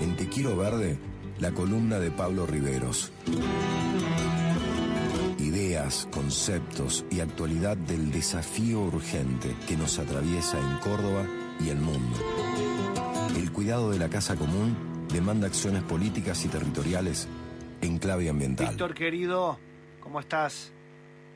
En 0.00 0.14
Te 0.14 0.28
Quiero 0.28 0.56
Verde, 0.56 0.96
la 1.40 1.50
columna 1.50 1.98
de 1.98 2.12
Pablo 2.12 2.46
Riveros. 2.46 3.12
Ideas, 5.38 6.06
conceptos 6.12 7.04
y 7.10 7.18
actualidad 7.18 7.76
del 7.76 8.12
desafío 8.12 8.80
urgente 8.80 9.56
que 9.66 9.76
nos 9.76 9.98
atraviesa 9.98 10.58
en 10.60 10.78
Córdoba 10.78 11.26
y 11.58 11.70
el 11.70 11.78
mundo. 11.78 12.16
El 13.36 13.50
cuidado 13.50 13.90
de 13.90 13.98
la 13.98 14.08
casa 14.08 14.36
común 14.36 14.76
demanda 15.12 15.48
acciones 15.48 15.82
políticas 15.82 16.44
y 16.44 16.48
territoriales 16.48 17.26
en 17.80 17.98
clave 17.98 18.28
ambiental. 18.28 18.68
Víctor 18.68 18.94
querido, 18.94 19.58
¿cómo 20.00 20.20
estás? 20.20 20.70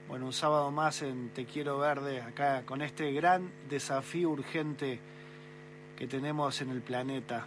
Bueno, 0.06 0.26
un 0.26 0.32
sábado 0.32 0.70
más 0.70 1.02
en 1.02 1.30
Te 1.30 1.46
Quiero 1.46 1.78
Verde, 1.78 2.20
acá 2.20 2.62
con 2.64 2.80
este 2.80 3.10
gran 3.12 3.50
desafío 3.68 4.30
urgente 4.30 5.00
que 5.96 6.06
tenemos 6.06 6.60
en 6.60 6.70
el 6.70 6.80
planeta. 6.80 7.46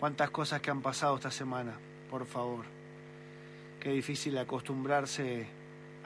Cuántas 0.00 0.30
cosas 0.30 0.62
que 0.62 0.70
han 0.70 0.80
pasado 0.80 1.16
esta 1.16 1.30
semana, 1.30 1.74
por 2.10 2.24
favor. 2.24 2.64
Qué 3.78 3.90
difícil 3.90 4.38
acostumbrarse 4.38 5.46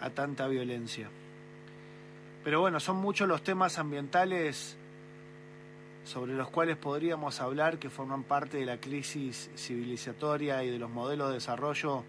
a 0.01 0.11
tanta 0.11 0.49
violencia. 0.49 1.09
Pero 2.43 2.61
bueno, 2.61 2.81
son 2.81 2.97
muchos 2.97 3.29
los 3.29 3.45
temas 3.45 3.79
ambientales 3.79 4.77
sobre 6.05 6.35
los 6.35 6.51
cuales 6.51 6.77
podríamos 6.77 7.41
hablar 7.41 7.79
que 7.79 7.89
forman 7.89 8.25
parte 8.25 8.57
de 8.59 8.67
la 8.67 8.79
crisis 8.79 9.49
civilizatoria 9.57 10.65
y 10.65 10.71
de 10.71 10.79
los 10.81 10.91
modelos 10.91 11.29
de 11.29 11.35
desarrollo 11.35 12.03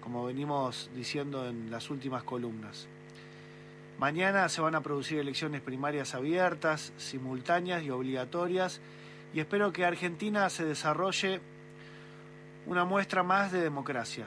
como 0.00 0.24
venimos 0.24 0.88
diciendo 0.94 1.48
en 1.48 1.68
las 1.68 1.90
últimas 1.90 2.22
columnas. 2.22 2.86
Mañana 3.98 4.48
se 4.48 4.60
van 4.60 4.76
a 4.76 4.82
producir 4.82 5.18
elecciones 5.18 5.62
primarias 5.62 6.14
abiertas, 6.14 6.92
simultáneas 6.96 7.82
y 7.82 7.90
obligatorias 7.90 8.80
y 9.34 9.40
espero 9.40 9.72
que 9.72 9.84
Argentina 9.84 10.48
se 10.50 10.64
desarrolle 10.64 11.40
una 12.66 12.84
muestra 12.84 13.22
más 13.22 13.52
de 13.52 13.60
democracia, 13.60 14.26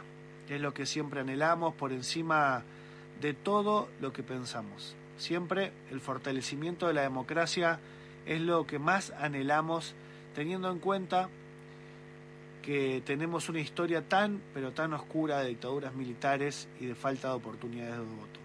es 0.50 0.60
lo 0.60 0.74
que 0.74 0.86
siempre 0.86 1.22
anhelamos 1.22 1.74
por 1.76 1.92
encima 1.92 2.64
de 3.22 3.34
todo 3.34 3.90
lo 4.02 4.12
que 4.12 4.24
pensamos. 4.24 4.96
Siempre 5.18 5.72
el 5.92 6.02
fortalecimiento 6.02 6.88
de 6.88 6.94
la 6.94 7.04
democracia 7.04 7.80
es 8.26 8.42
lo 8.42 8.66
que 8.66 8.80
más 8.80 9.12
anhelamos 9.12 9.94
teniendo 10.34 10.72
en 10.72 10.80
cuenta 10.80 11.30
que 12.62 13.02
tenemos 13.06 13.50
una 13.50 13.60
historia 13.60 14.08
tan, 14.08 14.42
pero 14.54 14.72
tan 14.72 14.94
oscura 14.94 15.40
de 15.40 15.50
dictaduras 15.50 15.94
militares 15.94 16.68
y 16.80 16.86
de 16.86 16.96
falta 16.96 17.30
de 17.30 17.34
oportunidades 17.36 17.98
de 17.98 18.00
voto. 18.00 18.40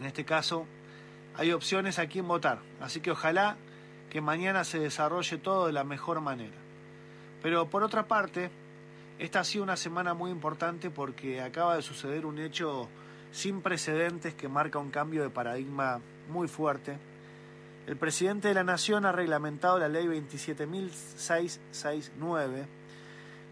En 0.00 0.06
este 0.06 0.24
caso, 0.24 0.66
hay 1.36 1.52
opciones 1.52 1.98
a 1.98 2.06
quién 2.06 2.26
votar, 2.26 2.60
así 2.80 3.00
que 3.00 3.10
ojalá 3.10 3.56
que 4.10 4.20
mañana 4.20 4.64
se 4.64 4.78
desarrolle 4.78 5.38
todo 5.38 5.66
de 5.66 5.72
la 5.72 5.82
mejor 5.84 6.20
manera. 6.20 6.58
Pero 7.42 7.68
por 7.68 7.82
otra 7.82 8.06
parte, 8.06 8.50
esta 9.18 9.40
ha 9.40 9.44
sido 9.44 9.64
una 9.64 9.76
semana 9.76 10.14
muy 10.14 10.30
importante 10.30 10.90
porque 10.90 11.40
acaba 11.40 11.74
de 11.76 11.82
suceder 11.82 12.26
un 12.26 12.38
hecho 12.38 12.88
sin 13.32 13.62
precedentes 13.62 14.34
que 14.34 14.48
marca 14.48 14.78
un 14.78 14.90
cambio 14.90 15.22
de 15.22 15.30
paradigma 15.30 16.00
muy 16.28 16.48
fuerte. 16.48 16.98
El 17.86 17.96
presidente 17.96 18.48
de 18.48 18.54
la 18.54 18.64
Nación 18.64 19.06
ha 19.06 19.12
reglamentado 19.12 19.78
la 19.78 19.88
ley 19.88 20.06
27.669 20.06 22.66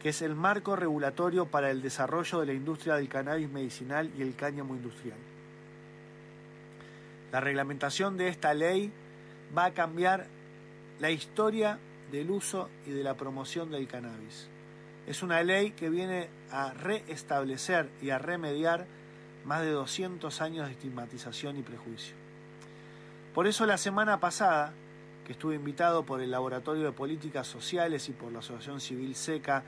que 0.00 0.08
es 0.10 0.22
el 0.22 0.36
marco 0.36 0.76
regulatorio 0.76 1.46
para 1.46 1.70
el 1.70 1.82
desarrollo 1.82 2.40
de 2.40 2.46
la 2.46 2.52
industria 2.52 2.94
del 2.94 3.08
cannabis 3.08 3.50
medicinal 3.50 4.08
y 4.16 4.22
el 4.22 4.36
cáñamo 4.36 4.76
industrial. 4.76 5.18
La 7.32 7.40
reglamentación 7.40 8.16
de 8.16 8.28
esta 8.28 8.54
ley 8.54 8.92
va 9.56 9.64
a 9.64 9.72
cambiar 9.72 10.28
la 11.00 11.10
historia 11.10 11.78
del 12.10 12.30
uso 12.30 12.68
y 12.86 12.90
de 12.90 13.02
la 13.02 13.14
promoción 13.14 13.70
del 13.70 13.86
cannabis. 13.86 14.48
Es 15.06 15.22
una 15.22 15.42
ley 15.42 15.72
que 15.72 15.90
viene 15.90 16.28
a 16.50 16.72
reestablecer 16.72 17.88
y 18.02 18.10
a 18.10 18.18
remediar 18.18 18.86
más 19.44 19.62
de 19.62 19.70
200 19.70 20.40
años 20.40 20.66
de 20.66 20.72
estigmatización 20.72 21.56
y 21.56 21.62
prejuicio. 21.62 22.14
Por 23.34 23.46
eso 23.46 23.66
la 23.66 23.78
semana 23.78 24.18
pasada, 24.18 24.72
que 25.24 25.32
estuve 25.32 25.54
invitado 25.56 26.04
por 26.04 26.20
el 26.20 26.30
Laboratorio 26.30 26.84
de 26.84 26.92
Políticas 26.92 27.46
Sociales 27.46 28.08
y 28.08 28.12
por 28.12 28.32
la 28.32 28.38
Asociación 28.38 28.80
Civil 28.80 29.14
SECA 29.14 29.62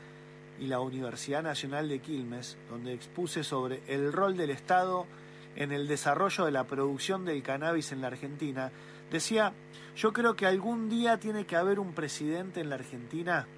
y 0.59 0.67
la 0.67 0.81
Universidad 0.81 1.43
Nacional 1.43 1.89
de 1.89 2.01
Quilmes, 2.01 2.57
donde 2.71 2.95
expuse 2.95 3.45
sobre 3.45 3.83
el 3.87 4.13
rol 4.13 4.37
del 4.37 4.51
Estado 4.51 5.07
en 5.59 5.73
el 5.73 5.89
desarrollo 5.89 6.45
de 6.45 6.53
la 6.53 6.69
producción 6.69 7.25
del 7.25 7.43
cannabis 7.43 7.91
en 7.91 8.01
la 8.01 8.07
Argentina, 8.07 8.71
decía, 9.11 9.53
yo 9.97 10.13
creo 10.13 10.37
que 10.37 10.47
algún 10.47 10.89
día 10.89 11.19
tiene 11.19 11.47
que 11.47 11.57
haber 11.57 11.81
un 11.81 11.95
presidente 11.95 12.61
en 12.61 12.69
la 12.71 12.77
Argentina, 12.77 13.49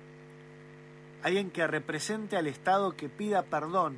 alguien 1.23 1.51
que 1.51 1.67
represente 1.67 2.39
al 2.39 2.47
Estado 2.47 2.97
que 2.97 3.11
pida 3.11 3.43
perdón 3.43 3.97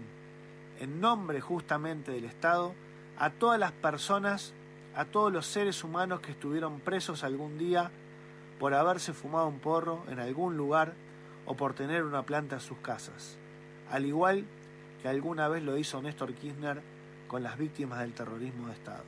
en 0.80 1.00
nombre 1.00 1.40
justamente 1.40 2.10
del 2.10 2.24
Estado 2.24 2.74
a 3.20 3.30
todas 3.30 3.60
las 3.60 3.70
personas, 3.70 4.52
a 4.96 5.04
todos 5.04 5.32
los 5.32 5.46
seres 5.46 5.84
humanos 5.84 6.19
que 6.19 6.32
estuvieron 6.32 6.80
presos 6.80 7.22
algún 7.22 7.56
día 7.56 7.92
por 8.58 8.74
haberse 8.74 9.12
fumado 9.12 9.46
un 9.46 9.60
porro 9.60 10.02
en 10.08 10.19
algún 10.19 10.56
lugar 10.56 10.94
o 11.46 11.54
por 11.54 11.74
tener 11.74 12.02
una 12.02 12.24
planta 12.24 12.56
en 12.56 12.62
sus 12.62 12.78
casas, 12.78 13.36
al 13.92 14.06
igual 14.06 14.44
que 15.02 15.08
alguna 15.08 15.46
vez 15.46 15.62
lo 15.62 15.78
hizo 15.78 16.02
Néstor 16.02 16.34
Kirchner 16.34 16.82
con 17.32 17.43
las 17.43 17.56
víctimas 17.56 18.00
del 18.00 18.12
terrorismo 18.12 18.66
de 18.66 18.75
Estado. 18.75 19.04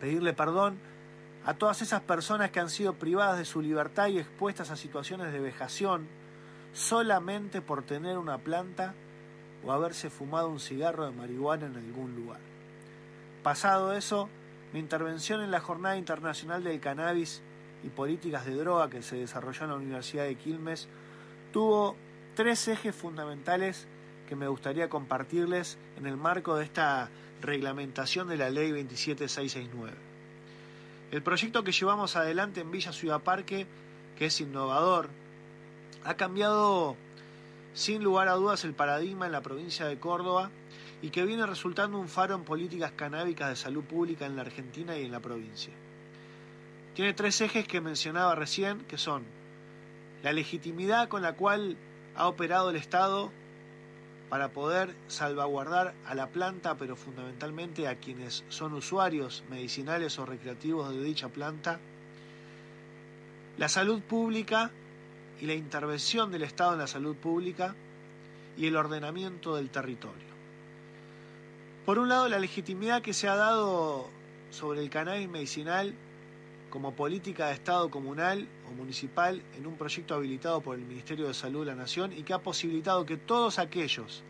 Pedirle 0.00 0.32
perdón 0.32 0.76
a 1.44 1.54
todas 1.54 1.80
esas 1.80 2.00
personas 2.00 2.50
que 2.50 2.58
han 2.58 2.68
sido 2.68 2.94
privadas 2.94 3.38
de 3.38 3.44
su 3.44 3.62
libertad 3.62 4.08
y 4.08 4.18
expuestas 4.18 4.72
a 4.72 4.76
situaciones 4.76 5.32
de 5.32 5.38
vejación 5.38 6.08
solamente 6.72 7.62
por 7.62 7.84
tener 7.84 8.18
una 8.18 8.38
planta 8.38 8.94
o 9.64 9.70
haberse 9.70 10.10
fumado 10.10 10.48
un 10.48 10.58
cigarro 10.58 11.06
de 11.06 11.12
marihuana 11.12 11.66
en 11.66 11.76
algún 11.76 12.16
lugar. 12.16 12.40
Pasado 13.44 13.92
eso, 13.92 14.28
mi 14.72 14.80
intervención 14.80 15.40
en 15.40 15.52
la 15.52 15.60
Jornada 15.60 15.96
Internacional 15.96 16.64
del 16.64 16.80
Cannabis 16.80 17.42
y 17.84 17.90
Políticas 17.90 18.44
de 18.44 18.56
Droga 18.56 18.90
que 18.90 19.02
se 19.02 19.14
desarrolló 19.14 19.62
en 19.62 19.70
la 19.70 19.76
Universidad 19.76 20.24
de 20.24 20.34
Quilmes 20.34 20.88
tuvo 21.52 21.94
tres 22.34 22.66
ejes 22.66 22.92
fundamentales 22.92 23.86
que 24.28 24.36
me 24.36 24.48
gustaría 24.48 24.88
compartirles 24.88 25.78
en 25.96 26.06
el 26.06 26.16
marco 26.16 26.56
de 26.56 26.64
esta 26.64 27.10
reglamentación 27.40 28.28
de 28.28 28.36
la 28.36 28.50
ley 28.50 28.70
27669. 28.70 29.96
El 31.10 31.22
proyecto 31.22 31.62
que 31.62 31.72
llevamos 31.72 32.16
adelante 32.16 32.60
en 32.60 32.70
Villa 32.70 32.92
Ciudad 32.92 33.20
Parque, 33.20 33.66
que 34.18 34.26
es 34.26 34.40
innovador, 34.40 35.10
ha 36.04 36.14
cambiado 36.14 36.96
sin 37.74 38.02
lugar 38.02 38.28
a 38.28 38.34
dudas 38.34 38.64
el 38.64 38.74
paradigma 38.74 39.26
en 39.26 39.32
la 39.32 39.42
provincia 39.42 39.86
de 39.86 39.98
Córdoba 39.98 40.50
y 41.02 41.10
que 41.10 41.24
viene 41.24 41.44
resultando 41.46 41.98
un 41.98 42.08
faro 42.08 42.34
en 42.34 42.44
políticas 42.44 42.92
canábicas 42.92 43.50
de 43.50 43.56
salud 43.56 43.84
pública 43.84 44.26
en 44.26 44.36
la 44.36 44.42
Argentina 44.42 44.96
y 44.96 45.04
en 45.04 45.12
la 45.12 45.20
provincia. 45.20 45.72
Tiene 46.94 47.12
tres 47.12 47.40
ejes 47.40 47.66
que 47.66 47.80
mencionaba 47.80 48.34
recién, 48.34 48.80
que 48.86 48.96
son 48.96 49.24
la 50.22 50.32
legitimidad 50.32 51.08
con 51.08 51.22
la 51.22 51.34
cual 51.34 51.76
ha 52.14 52.28
operado 52.28 52.70
el 52.70 52.76
Estado 52.76 53.32
para 54.34 54.48
poder 54.48 54.96
salvaguardar 55.06 55.94
a 56.04 56.14
la 56.16 56.26
planta, 56.26 56.76
pero 56.76 56.96
fundamentalmente 56.96 57.86
a 57.86 58.00
quienes 58.00 58.42
son 58.48 58.74
usuarios 58.74 59.44
medicinales 59.48 60.18
o 60.18 60.26
recreativos 60.26 60.92
de 60.92 61.04
dicha 61.04 61.28
planta, 61.28 61.78
la 63.58 63.68
salud 63.68 64.02
pública 64.02 64.72
y 65.40 65.46
la 65.46 65.54
intervención 65.54 66.32
del 66.32 66.42
Estado 66.42 66.72
en 66.72 66.80
la 66.80 66.88
salud 66.88 67.14
pública 67.14 67.76
y 68.56 68.66
el 68.66 68.74
ordenamiento 68.74 69.54
del 69.54 69.70
territorio. 69.70 70.34
Por 71.86 72.00
un 72.00 72.08
lado, 72.08 72.28
la 72.28 72.40
legitimidad 72.40 73.02
que 73.02 73.14
se 73.14 73.28
ha 73.28 73.36
dado 73.36 74.10
sobre 74.50 74.80
el 74.80 74.90
cannabis 74.90 75.28
medicinal 75.28 75.94
como 76.70 76.96
política 76.96 77.46
de 77.46 77.52
Estado 77.52 77.88
comunal 77.88 78.48
o 78.68 78.74
municipal 78.74 79.42
en 79.56 79.66
un 79.66 79.76
proyecto 79.76 80.14
habilitado 80.14 80.60
por 80.60 80.76
el 80.78 80.84
Ministerio 80.84 81.26
de 81.26 81.34
Salud 81.34 81.60
de 81.60 81.72
la 81.72 81.74
Nación 81.74 82.12
y 82.12 82.22
que 82.22 82.32
ha 82.32 82.42
posibilitado 82.42 83.04
que 83.04 83.16
todos 83.16 83.58
aquellos 83.58 84.22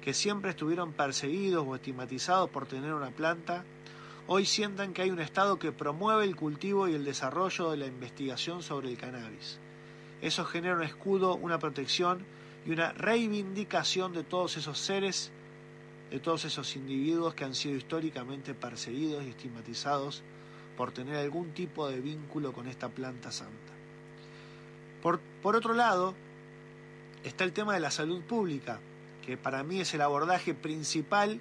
que 0.00 0.12
siempre 0.12 0.50
estuvieron 0.50 0.92
perseguidos 0.92 1.64
o 1.66 1.74
estigmatizados 1.74 2.50
por 2.50 2.66
tener 2.66 2.92
una 2.92 3.10
planta, 3.10 3.64
hoy 4.26 4.44
sientan 4.44 4.92
que 4.92 5.02
hay 5.02 5.10
un 5.10 5.20
Estado 5.20 5.58
que 5.58 5.72
promueve 5.72 6.24
el 6.24 6.36
cultivo 6.36 6.88
y 6.88 6.94
el 6.94 7.04
desarrollo 7.04 7.70
de 7.70 7.76
la 7.76 7.86
investigación 7.86 8.62
sobre 8.62 8.90
el 8.90 8.98
cannabis. 8.98 9.58
Eso 10.20 10.44
genera 10.44 10.76
un 10.76 10.82
escudo, 10.82 11.36
una 11.36 11.58
protección 11.58 12.24
y 12.66 12.70
una 12.70 12.92
reivindicación 12.92 14.12
de 14.12 14.24
todos 14.24 14.56
esos 14.56 14.78
seres, 14.78 15.30
de 16.10 16.20
todos 16.20 16.44
esos 16.44 16.76
individuos 16.76 17.34
que 17.34 17.44
han 17.44 17.54
sido 17.54 17.76
históricamente 17.76 18.54
perseguidos 18.54 19.24
y 19.24 19.28
estigmatizados 19.28 20.22
por 20.82 20.90
tener 20.90 21.14
algún 21.14 21.52
tipo 21.52 21.88
de 21.88 22.00
vínculo 22.00 22.52
con 22.52 22.66
esta 22.66 22.88
planta 22.88 23.30
santa. 23.30 23.72
Por, 25.00 25.20
por 25.40 25.54
otro 25.54 25.74
lado, 25.74 26.12
está 27.22 27.44
el 27.44 27.52
tema 27.52 27.74
de 27.74 27.78
la 27.78 27.92
salud 27.92 28.20
pública, 28.22 28.80
que 29.24 29.36
para 29.36 29.62
mí 29.62 29.80
es 29.80 29.94
el 29.94 30.00
abordaje 30.00 30.54
principal 30.54 31.38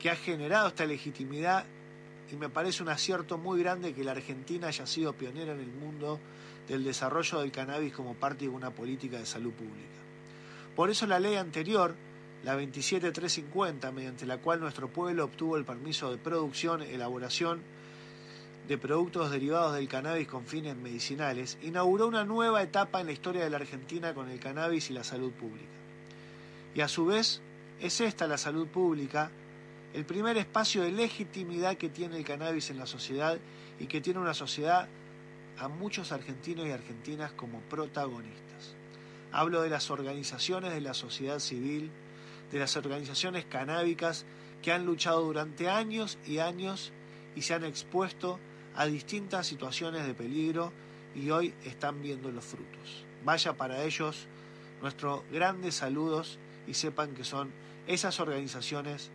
que 0.00 0.10
ha 0.10 0.16
generado 0.16 0.66
esta 0.66 0.86
legitimidad 0.86 1.66
y 2.32 2.34
me 2.34 2.48
parece 2.48 2.82
un 2.82 2.88
acierto 2.88 3.38
muy 3.38 3.60
grande 3.62 3.94
que 3.94 4.02
la 4.02 4.10
Argentina 4.10 4.66
haya 4.66 4.88
sido 4.88 5.12
pionera 5.12 5.52
en 5.52 5.60
el 5.60 5.70
mundo 5.70 6.18
del 6.66 6.82
desarrollo 6.82 7.42
del 7.42 7.52
cannabis 7.52 7.92
como 7.92 8.14
parte 8.14 8.46
de 8.46 8.48
una 8.48 8.70
política 8.72 9.18
de 9.18 9.26
salud 9.26 9.52
pública. 9.52 10.00
Por 10.74 10.90
eso 10.90 11.06
la 11.06 11.20
ley 11.20 11.36
anterior, 11.36 11.94
la 12.42 12.56
27350, 12.56 13.92
mediante 13.92 14.26
la 14.26 14.38
cual 14.38 14.58
nuestro 14.58 14.88
pueblo 14.88 15.26
obtuvo 15.26 15.56
el 15.56 15.64
permiso 15.64 16.10
de 16.10 16.18
producción, 16.18 16.82
elaboración 16.82 17.72
de 18.68 18.78
productos 18.78 19.30
derivados 19.30 19.74
del 19.74 19.88
cannabis 19.88 20.26
con 20.26 20.46
fines 20.46 20.76
medicinales, 20.76 21.58
inauguró 21.62 22.06
una 22.06 22.24
nueva 22.24 22.62
etapa 22.62 23.00
en 23.00 23.06
la 23.06 23.12
historia 23.12 23.44
de 23.44 23.50
la 23.50 23.58
Argentina 23.58 24.14
con 24.14 24.30
el 24.30 24.40
cannabis 24.40 24.90
y 24.90 24.94
la 24.94 25.04
salud 25.04 25.32
pública. 25.32 25.66
Y 26.74 26.80
a 26.80 26.88
su 26.88 27.06
vez, 27.06 27.40
es 27.80 28.00
esta 28.00 28.26
la 28.26 28.38
salud 28.38 28.66
pública 28.68 29.30
el 29.94 30.04
primer 30.04 30.36
espacio 30.36 30.82
de 30.82 30.90
legitimidad 30.90 31.76
que 31.76 31.88
tiene 31.88 32.16
el 32.16 32.24
cannabis 32.24 32.70
en 32.70 32.78
la 32.78 32.86
sociedad 32.86 33.38
y 33.78 33.86
que 33.86 34.00
tiene 34.00 34.18
una 34.18 34.34
sociedad 34.34 34.88
a 35.56 35.68
muchos 35.68 36.10
argentinos 36.10 36.66
y 36.66 36.72
argentinas 36.72 37.30
como 37.32 37.60
protagonistas. 37.60 38.74
Hablo 39.30 39.62
de 39.62 39.70
las 39.70 39.90
organizaciones 39.90 40.72
de 40.72 40.80
la 40.80 40.94
sociedad 40.94 41.38
civil, 41.38 41.92
de 42.50 42.58
las 42.58 42.76
organizaciones 42.76 43.44
canábicas 43.44 44.24
que 44.62 44.72
han 44.72 44.84
luchado 44.84 45.22
durante 45.22 45.68
años 45.68 46.18
y 46.26 46.38
años 46.38 46.92
y 47.36 47.42
se 47.42 47.54
han 47.54 47.64
expuesto 47.64 48.40
a 48.76 48.86
distintas 48.86 49.46
situaciones 49.46 50.06
de 50.06 50.14
peligro 50.14 50.72
y 51.14 51.30
hoy 51.30 51.54
están 51.64 52.02
viendo 52.02 52.30
los 52.30 52.44
frutos. 52.44 53.04
Vaya 53.24 53.54
para 53.54 53.84
ellos 53.84 54.26
nuestros 54.82 55.22
grandes 55.30 55.76
saludos 55.76 56.38
y 56.66 56.74
sepan 56.74 57.14
que 57.14 57.24
son 57.24 57.50
esas 57.86 58.20
organizaciones 58.20 59.10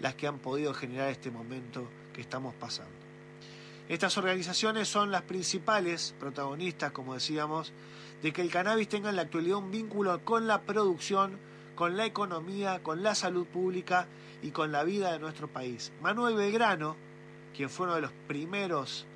las 0.00 0.14
que 0.14 0.26
han 0.26 0.38
podido 0.38 0.72
generar 0.74 1.10
este 1.10 1.30
momento 1.30 1.88
que 2.12 2.20
estamos 2.20 2.54
pasando. 2.54 2.92
Estas 3.88 4.16
organizaciones 4.18 4.88
son 4.88 5.10
las 5.10 5.22
principales 5.22 6.14
protagonistas, 6.20 6.92
como 6.92 7.14
decíamos, 7.14 7.72
de 8.22 8.32
que 8.32 8.40
el 8.40 8.50
cannabis 8.50 8.88
tenga 8.88 9.10
en 9.10 9.16
la 9.16 9.22
actualidad 9.22 9.58
un 9.58 9.70
vínculo 9.70 10.24
con 10.24 10.46
la 10.46 10.62
producción, 10.62 11.38
con 11.74 11.96
la 11.96 12.06
economía, 12.06 12.82
con 12.82 13.02
la 13.02 13.14
salud 13.14 13.46
pública 13.46 14.06
y 14.42 14.52
con 14.52 14.70
la 14.70 14.84
vida 14.84 15.12
de 15.12 15.18
nuestro 15.18 15.48
país. 15.48 15.92
Manuel 16.00 16.36
Belgrano, 16.36 16.96
quien 17.56 17.70
fue 17.70 17.86
uno 17.86 17.96
de 17.96 18.02
los 18.02 18.12
primeros 18.26 19.06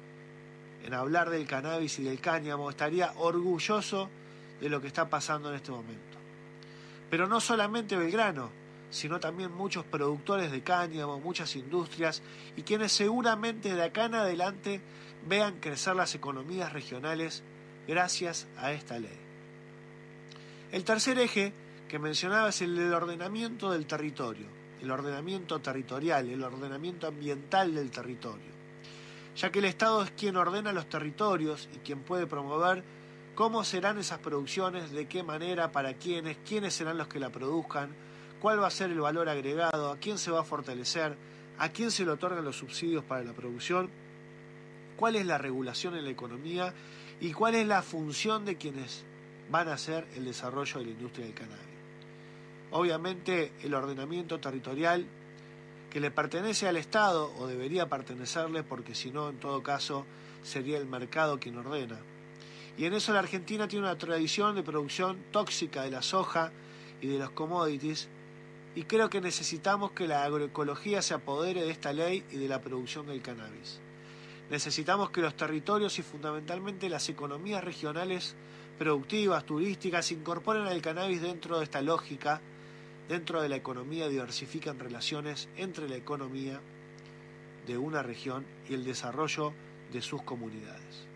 en 0.85 0.93
hablar 0.93 1.31
del 1.31 1.47
cannabis 1.47 1.99
y 1.99 2.05
del 2.05 2.21
cáñamo, 2.21 2.69
estaría 2.69 3.13
orgulloso 3.17 4.11
de 4.61 4.69
lo 4.69 4.81
que 4.81 4.87
está 4.87 5.09
pasando 5.09 5.49
en 5.49 5.57
este 5.57 5.71
momento. 5.71 6.19
Pero 7.11 7.27
no 7.27 7.41
solamente 7.41 7.97
Belgrano, 7.97 8.51
sino 8.91 9.19
también 9.19 9.53
muchos 9.53 9.85
productores 9.85 10.53
de 10.53 10.63
cáñamo, 10.63 11.19
muchas 11.21 11.57
industrias 11.57 12.23
y 12.57 12.63
quienes 12.63 12.93
seguramente 12.93 13.75
de 13.75 13.83
acá 13.83 14.05
en 14.05 14.15
adelante 14.15 14.81
vean 15.27 15.59
crecer 15.59 15.97
las 15.97 16.15
economías 16.15 16.73
regionales 16.73 17.43
gracias 17.89 18.47
a 18.57 18.73
esta 18.73 18.99
ley. 18.99 19.19
El 20.71 20.85
tercer 20.85 21.19
eje 21.19 21.53
que 21.89 21.99
mencionaba 21.99 22.51
es 22.51 22.61
el 22.63 22.77
del 22.77 22.93
ordenamiento 22.93 23.71
del 23.71 23.87
territorio, 23.87 24.47
el 24.85 24.91
ordenamiento 24.91 25.61
territorial, 25.61 26.29
el 26.29 26.43
ordenamiento 26.43 27.07
ambiental 27.07 27.75
del 27.75 27.91
territorio, 27.91 28.53
ya 29.35 29.51
que 29.51 29.59
el 29.59 29.65
Estado 29.65 30.03
es 30.03 30.11
quien 30.11 30.37
ordena 30.37 30.73
los 30.73 30.89
territorios 30.89 31.69
y 31.75 31.79
quien 31.79 32.01
puede 32.01 32.27
promover 32.27 32.85
cómo 33.35 33.65
serán 33.65 33.99
esas 33.99 34.19
producciones, 34.19 34.93
de 34.93 35.09
qué 35.09 35.23
manera, 35.23 35.73
para 35.73 35.95
quiénes, 35.95 36.37
quiénes 36.47 36.75
serán 36.75 36.99
los 36.99 37.09
que 37.09 37.19
la 37.19 37.31
produzcan, 37.31 37.91
cuál 38.41 38.63
va 38.63 38.67
a 38.67 38.71
ser 38.71 38.91
el 38.91 39.01
valor 39.01 39.29
agregado, 39.29 39.91
a 39.91 39.97
quién 39.97 40.19
se 40.19 40.31
va 40.31 40.41
a 40.41 40.45
fortalecer, 40.45 41.17
a 41.59 41.71
quién 41.71 41.91
se 41.91 42.05
le 42.05 42.11
otorgan 42.11 42.45
los 42.45 42.57
subsidios 42.57 43.03
para 43.05 43.25
la 43.25 43.33
producción, 43.33 43.89
cuál 44.97 45.17
es 45.17 45.27
la 45.27 45.39
regulación 45.39 45.97
en 45.97 46.05
la 46.05 46.11
economía 46.11 46.75
y 47.21 47.33
cuál 47.33 47.55
es 47.55 47.67
la 47.67 47.83
función 47.83 48.45
de 48.45 48.57
quienes 48.57 49.05
van 49.51 49.69
a 49.69 49.75
hacer 49.75 50.07
el 50.15 50.27
desarrollo 50.27 50.79
de 50.79 50.85
la 50.87 50.91
industria 50.93 51.25
del 51.27 51.35
cannabis. 51.35 51.74
Obviamente 52.77 53.53
el 53.63 53.73
ordenamiento 53.73 54.41
territorial 54.41 55.07
que 55.91 56.01
le 56.01 56.11
pertenece 56.11 56.67
al 56.67 56.77
Estado 56.77 57.33
o 57.39 57.47
debería 57.47 57.89
pertenecerle 57.89 58.65
porque 58.65 58.97
si 58.97 59.13
no 59.13 59.29
en 59.29 59.39
todo 59.39 59.63
caso 59.63 60.05
sería 60.43 60.79
el 60.79 60.87
mercado 60.87 61.39
quien 61.39 61.57
ordena. 61.57 62.01
Y 62.77 62.87
en 62.87 62.95
eso 62.95 63.13
la 63.13 63.21
Argentina 63.21 63.69
tiene 63.69 63.87
una 63.87 63.97
tradición 63.97 64.57
de 64.57 64.65
producción 64.65 65.19
tóxica 65.31 65.83
de 65.83 65.93
la 65.93 66.03
soja 66.03 66.51
y 67.01 67.07
de 67.07 67.21
los 67.21 67.31
commodities 67.31 68.09
y 68.75 68.83
creo 68.83 69.09
que 69.09 69.21
necesitamos 69.21 69.93
que 69.93 70.09
la 70.09 70.25
agroecología 70.25 71.01
se 71.01 71.15
apodere 71.15 71.63
de 71.63 71.71
esta 71.71 71.93
ley 71.93 72.25
y 72.33 72.39
de 72.39 72.49
la 72.49 72.61
producción 72.61 73.07
del 73.07 73.23
cannabis. 73.23 73.79
Necesitamos 74.51 75.11
que 75.11 75.21
los 75.21 75.37
territorios 75.37 75.97
y 76.01 76.03
fundamentalmente 76.03 76.89
las 76.89 77.09
economías 77.09 77.63
regionales 77.63 78.35
productivas, 78.81 79.47
turísticas, 79.47 80.11
incorporen 80.11 80.67
al 80.67 80.83
cannabis 80.83 81.23
dentro 81.23 81.59
de 81.59 81.65
esta 81.65 81.81
lógica, 81.81 82.41
dentro 83.09 83.43
de 83.43 83.49
la 83.49 83.57
economía 83.57 84.09
diversifican 84.09 84.79
relaciones 84.79 85.49
entre 85.57 85.89
la 85.89 85.97
economía 85.97 86.61
de 87.67 87.79
una 87.79 88.03
región 88.03 88.45
y 88.69 88.75
el 88.75 88.85
desarrollo 88.85 89.53
de 89.93 90.03
sus 90.03 90.23
comunidades. 90.23 91.07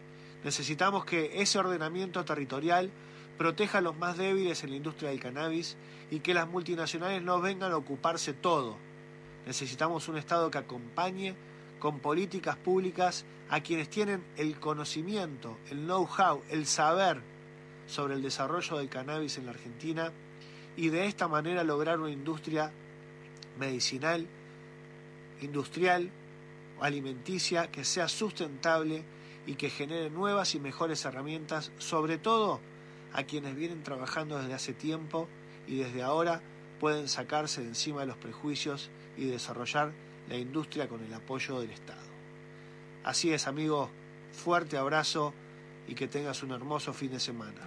Necesitamos 0.44 1.04
que 1.04 1.42
ese 1.42 1.58
ordenamiento 1.58 2.24
territorial 2.24 2.90
proteja 3.36 3.78
a 3.78 3.80
los 3.82 3.96
más 3.96 4.16
débiles 4.16 4.62
en 4.64 4.70
la 4.70 4.76
industria 4.76 5.10
del 5.10 5.20
cannabis 5.20 5.76
y 6.10 6.20
que 6.20 6.34
las 6.34 6.48
multinacionales 6.48 7.22
no 7.22 7.40
vengan 7.40 7.72
a 7.72 7.76
ocuparse 7.76 8.32
todo. 8.32 8.76
Necesitamos 9.46 10.08
un 10.08 10.18
Estado 10.18 10.50
que 10.50 10.58
acompañe 10.58 11.34
con 11.78 12.00
políticas 12.00 12.56
públicas 12.56 13.24
a 13.48 13.60
quienes 13.60 13.88
tienen 13.88 14.22
el 14.36 14.58
conocimiento, 14.58 15.58
el 15.70 15.86
know-how, 15.86 16.42
el 16.50 16.66
saber 16.66 17.22
sobre 17.86 18.14
el 18.14 18.22
desarrollo 18.22 18.78
del 18.78 18.88
cannabis 18.88 19.38
en 19.38 19.46
la 19.46 19.52
Argentina 19.52 20.12
y 20.78 20.90
de 20.90 21.06
esta 21.06 21.26
manera 21.26 21.64
lograr 21.64 21.98
una 21.98 22.10
industria 22.10 22.70
medicinal, 23.58 24.24
industrial 25.40 26.08
alimenticia 26.80 27.68
que 27.68 27.84
sea 27.84 28.06
sustentable 28.06 29.02
y 29.44 29.56
que 29.56 29.70
genere 29.70 30.08
nuevas 30.08 30.54
y 30.54 30.60
mejores 30.60 31.04
herramientas, 31.04 31.72
sobre 31.78 32.16
todo 32.16 32.60
a 33.12 33.24
quienes 33.24 33.56
vienen 33.56 33.82
trabajando 33.82 34.38
desde 34.38 34.54
hace 34.54 34.72
tiempo 34.72 35.26
y 35.66 35.78
desde 35.78 36.04
ahora 36.04 36.42
pueden 36.78 37.08
sacarse 37.08 37.62
de 37.62 37.68
encima 37.68 38.02
de 38.02 38.06
los 38.06 38.16
prejuicios 38.16 38.88
y 39.16 39.24
desarrollar 39.24 39.90
la 40.28 40.36
industria 40.36 40.88
con 40.88 41.02
el 41.02 41.12
apoyo 41.12 41.58
del 41.58 41.72
Estado. 41.72 42.06
Así 43.02 43.32
es, 43.32 43.48
amigo, 43.48 43.90
fuerte 44.30 44.76
abrazo 44.76 45.34
y 45.88 45.96
que 45.96 46.06
tengas 46.06 46.44
un 46.44 46.52
hermoso 46.52 46.92
fin 46.92 47.10
de 47.10 47.18
semana. 47.18 47.66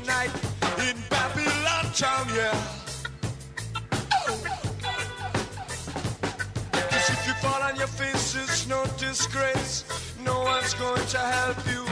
Tonight 0.00 0.34
in 0.88 0.96
Babylon 1.08 1.84
town, 1.94 2.26
yeah. 2.34 2.52
Cause 6.90 7.10
if 7.10 7.26
you 7.28 7.34
fall 7.34 7.62
on 7.62 7.76
your 7.76 7.86
face 7.86 8.34
is 8.34 8.66
no 8.66 8.84
disgrace. 8.98 9.84
No 10.24 10.40
one's 10.40 10.74
going 10.74 11.06
to 11.06 11.18
help 11.18 11.58
you 11.72 11.83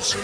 little 0.00 0.16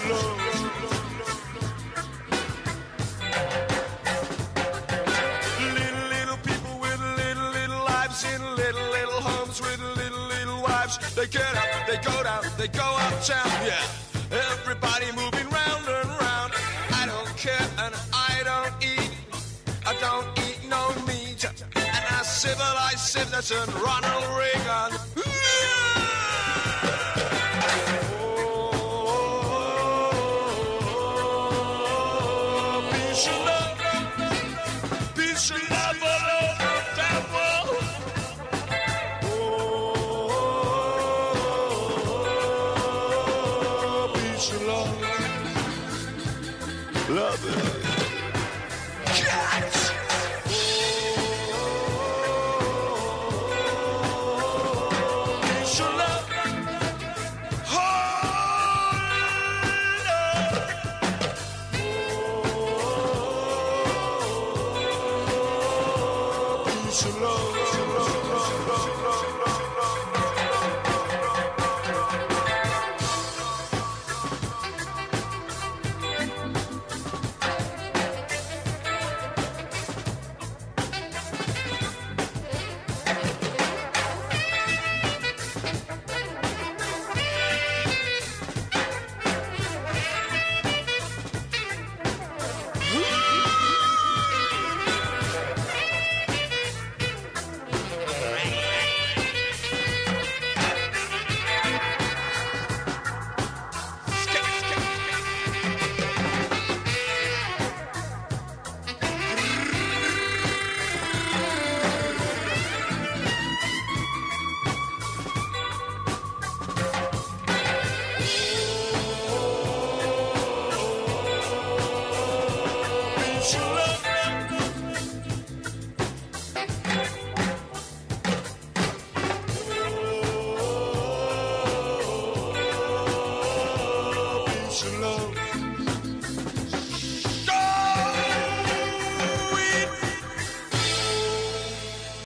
little 6.09 6.39
people 6.39 6.81
with 6.81 6.99
little 7.19 7.51
little 7.51 7.85
lives 7.85 8.25
in 8.25 8.41
little 8.57 8.89
little 8.91 9.21
homes 9.21 9.61
with 9.61 9.79
little 9.97 10.29
little 10.29 10.63
wives. 10.63 10.97
They 11.15 11.27
get 11.27 11.55
up, 11.55 11.87
they 11.87 11.99
go 11.99 12.23
down, 12.23 12.45
they 12.57 12.69
go 12.69 12.89
uptown, 13.01 13.51
yeah. 13.67 13.85
Everybody 14.51 15.13
moving 15.13 15.47
round 15.51 15.87
and 15.87 16.09
round. 16.09 16.55
I 16.93 17.05
don't 17.05 17.37
care 17.37 17.69
and 17.77 17.95
I 18.15 18.41
don't 18.45 18.73
eat. 18.83 19.11
I 19.85 19.95
don't 20.01 20.27
eat 20.49 20.61
no 20.71 20.89
meat. 21.07 21.45
And 21.77 22.05
I 22.17 22.23
civilize 22.23 23.03
citizen 23.13 23.69
Ronald 23.85 24.25
Reagan. 24.39 25.36
Come 47.29 47.51
on. 49.65 49.86